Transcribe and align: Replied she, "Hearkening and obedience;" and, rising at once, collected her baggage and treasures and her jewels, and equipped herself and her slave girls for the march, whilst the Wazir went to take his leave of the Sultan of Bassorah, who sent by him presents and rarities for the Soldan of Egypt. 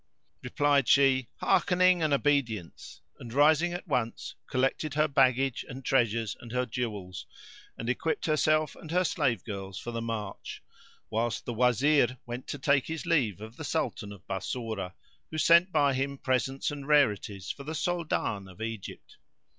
Replied 0.41 0.87
she, 0.87 1.29
"Hearkening 1.41 2.01
and 2.01 2.11
obedience;" 2.11 3.01
and, 3.19 3.31
rising 3.31 3.71
at 3.71 3.87
once, 3.87 4.33
collected 4.49 4.95
her 4.95 5.07
baggage 5.07 5.63
and 5.69 5.85
treasures 5.85 6.35
and 6.39 6.51
her 6.51 6.65
jewels, 6.65 7.27
and 7.77 7.87
equipped 7.87 8.25
herself 8.25 8.75
and 8.75 8.89
her 8.89 9.03
slave 9.03 9.43
girls 9.43 9.77
for 9.77 9.91
the 9.91 10.01
march, 10.01 10.63
whilst 11.11 11.45
the 11.45 11.53
Wazir 11.53 12.17
went 12.25 12.47
to 12.47 12.57
take 12.57 12.87
his 12.87 13.05
leave 13.05 13.41
of 13.41 13.57
the 13.57 13.63
Sultan 13.63 14.11
of 14.11 14.25
Bassorah, 14.25 14.95
who 15.29 15.37
sent 15.37 15.71
by 15.71 15.93
him 15.93 16.17
presents 16.17 16.71
and 16.71 16.87
rarities 16.87 17.51
for 17.51 17.63
the 17.63 17.75
Soldan 17.75 18.47
of 18.47 18.59
Egypt. 18.59 19.17